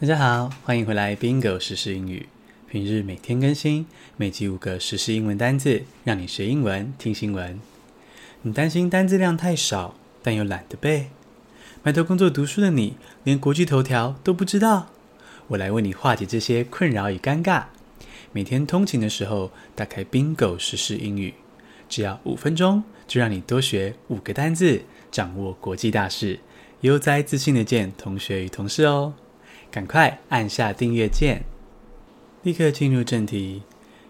[0.00, 2.26] 大家好，欢迎回来 Bingo 时事英语。
[2.70, 3.84] 平日每天更新，
[4.16, 7.60] 每集五个时事英文单字，让你学英文听新闻。
[8.40, 11.10] 你担心单字量太少，但又懒得背，
[11.82, 12.94] 埋头工作读书的你，
[13.24, 14.86] 连国际头条都不知道？
[15.48, 17.64] 我来为你化解这些困扰与尴尬。
[18.32, 21.34] 每天通勤的时候，打开 Bingo 时事英语，
[21.90, 24.80] 只要五分钟，就让你多学五个单字，
[25.10, 26.40] 掌握国际大事，
[26.80, 29.12] 悠哉自信的见同学与同事哦。
[29.71, 31.43] 赶快按下订阅键，
[32.43, 33.63] 立刻进入正题。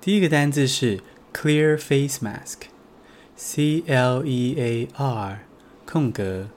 [0.00, 1.00] 第一个单字是
[1.32, 5.40] clear face mask，C L E A R
[5.84, 6.48] 空格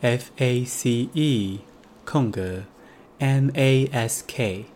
[0.00, 1.60] F A C E
[2.04, 2.64] 空格
[3.18, 4.66] M A S K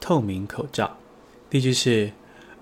[0.00, 0.98] 透明口罩。
[1.50, 2.12] 例句是：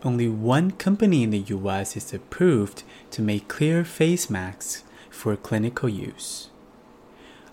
[0.03, 1.99] Only one company in the U.S.
[1.99, 4.81] is approved to make clear face masks
[5.11, 6.45] for clinical use。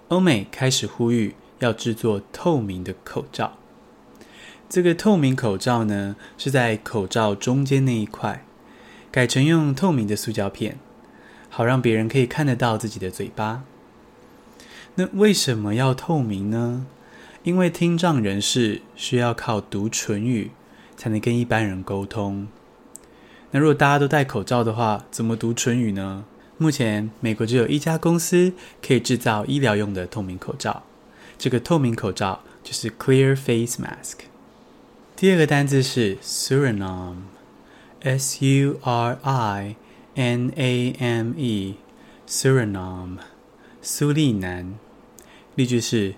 [0.10, 1.34] 欧美开始呼吁。
[1.59, 3.55] 要制作透明的口罩。
[4.69, 8.45] 这个透明口罩呢，是在口罩中间那一块，
[9.11, 10.79] 改成用透明的塑胶片，
[11.49, 13.65] 好让别人可以看得到自己的嘴巴。
[14.97, 16.87] 那为什么要透明呢？
[17.45, 20.51] 因为听障人士需要靠读唇语
[20.97, 22.49] 才能跟一般人沟通。
[23.53, 26.25] 那如果大家都戴口罩的话，怎么读唇语呢？
[26.59, 28.53] 目前美国只有一家公司
[28.87, 30.83] 可以制造医疗用的透明口罩。
[31.39, 34.25] 这个透明口罩就是 clear face mask。
[35.15, 39.77] 第二个单字是 Suriname，S U R I
[40.17, 43.19] N A M E，Suriname，
[43.81, 44.75] 苏利南。
[45.55, 46.17] 例句是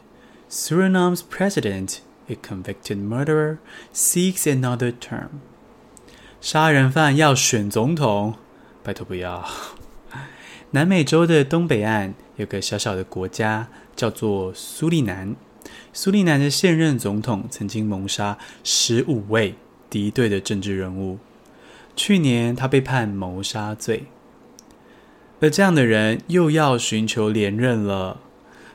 [0.50, 1.98] ：Suriname's president,
[2.28, 3.58] a convicted murderer,
[3.94, 5.28] seeks another term。
[6.40, 8.36] 杀人犯要选总统，
[8.82, 9.46] 拜托不要。
[10.72, 13.68] 南美洲的东北岸有个小小的国家。
[13.96, 15.36] 叫做苏利南，
[15.92, 19.56] 苏利南的现任总统曾经谋杀十五位
[19.90, 21.18] 敌对的政治人物，
[21.94, 24.04] 去年他被判谋杀罪，
[25.40, 28.20] 而这样的人又要寻求连任了。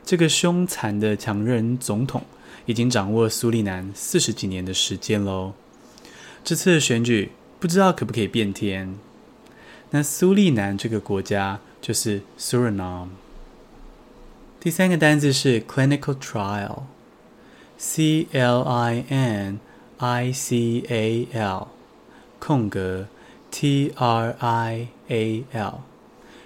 [0.03, 2.21] 这个凶残的强人总统
[2.67, 5.53] 已经掌握苏利南四十几年的时间喽。
[6.43, 8.95] 这次的选举不知道可不可以变天？
[9.95, 13.07] 那苏利南这个国家就是 Suriname。
[14.59, 16.77] 第三个单字是 clinical trial，C
[18.33, 19.61] L I N
[19.99, 21.69] I C A L
[22.39, 23.07] 空格
[23.49, 25.79] T R I A L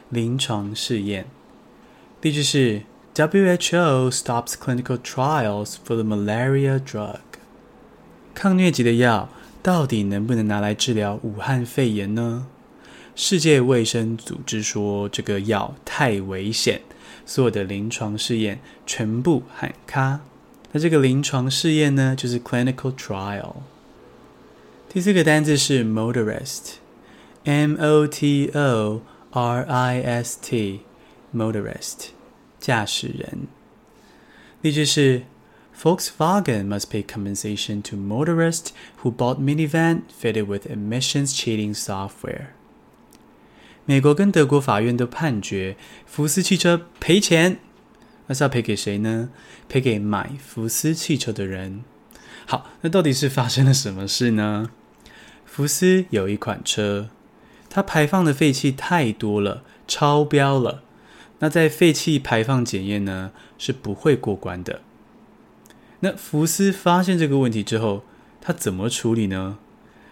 [0.10, 1.26] 临床试验。
[2.22, 2.84] 例句是
[3.16, 7.22] WHO stops clinical trials for the malaria drug。
[8.36, 9.28] 抗疟疾的药
[9.64, 12.46] 到底能不能拿来治疗武汉肺炎呢？
[13.19, 16.81] 世界卫生组织说这个药太危险。
[17.27, 20.21] 所有的临床试验全部喊卡。
[20.73, 23.55] 那这个临床试验呢，就是 clinical trial。
[24.89, 29.01] 第四个单字是 motorist，M O T O
[29.31, 32.09] R I S T，motorist，
[32.61, 33.47] 驾驶人。
[34.61, 35.23] 例句是：
[35.81, 38.69] Volkswagen must pay compensation to motorists
[39.03, 42.49] who bought minivan fitted with emissions cheating software。
[43.86, 45.76] 美国跟德国法院都判决
[46.06, 47.60] 福斯汽车赔钱，
[48.28, 49.30] 那是要赔给谁呢？
[49.68, 51.84] 赔给买福斯汽车的人。
[52.46, 54.70] 好，那到底是发生了什么事呢？
[55.46, 57.10] 福斯有一款车，
[57.70, 60.84] 它排放的废气太多了，超标了。
[61.40, 64.82] 那在废气排放检验呢，是不会过关的。
[66.02, 68.04] 那福斯发现这个问题之后，
[68.40, 69.58] 他怎么处理呢？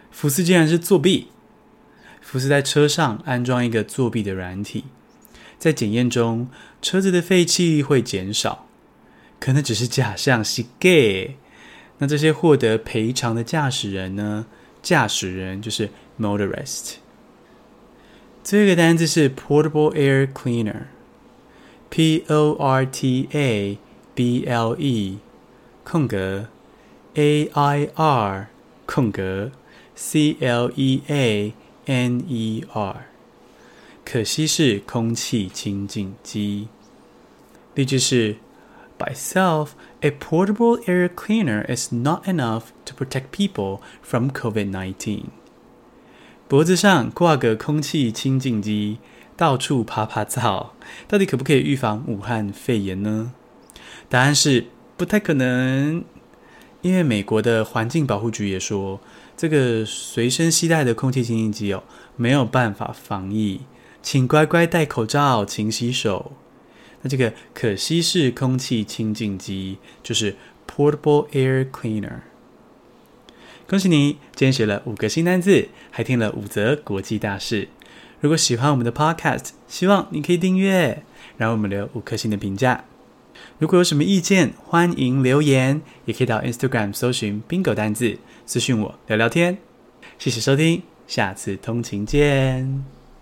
[0.10, 1.28] 福斯竟然是作弊。
[2.28, 4.84] 福斯在车上安装一个作弊的软体，
[5.58, 6.50] 在检验中，
[6.82, 8.68] 车子的废气会减少，
[9.40, 11.38] 可能只是假象，是 gay。
[12.00, 14.46] 那这些获得赔偿的驾驶人呢？
[14.84, 15.90] 驾驶人就是
[16.20, 16.96] motorist。
[18.44, 23.78] 最后一个单字是 portable air cleaner，P O R T A
[24.14, 25.20] B L E
[25.86, 26.50] 空格
[27.14, 28.50] A I R
[28.86, 29.52] 空格
[29.96, 31.54] C L E A。
[31.88, 33.06] N-E-R，
[34.04, 36.68] 可惜是空气清净机。
[37.76, 38.36] 例句是
[39.00, 39.70] ：Byself,
[40.02, 45.24] a portable air cleaner is not enough to protect people from COVID-19。
[46.50, 49.00] 脖子上挂个空气清净机，
[49.38, 50.74] 到处趴趴走，
[51.08, 53.32] 到底可不可以预防武汉肺炎呢？
[54.10, 54.66] 答案是
[54.98, 56.04] 不太可能，
[56.82, 59.00] 因为美国的环境保护局也说。
[59.36, 61.84] 这个随身携带的空气清净机哦，
[62.16, 63.62] 没有办法防疫，
[64.02, 66.32] 请乖乖戴口罩，勤洗手。
[67.04, 70.36] 那这个可吸式空气清净机就是
[70.68, 72.22] portable air cleaner。
[73.70, 77.68] 恭喜你，今天学了五个新单字，还听了五则国际大事。
[78.20, 81.04] 如果喜欢我们的 podcast，希望你可以订阅，
[81.38, 82.86] 然后我们留五颗星的评价。
[83.60, 89.58] 如果有什么意见，欢迎留言，也可以到 Instagram 搜寻 Bingo 单字，私讯我聊聊天。
[90.18, 92.97] 谢谢收听，下次通勤见。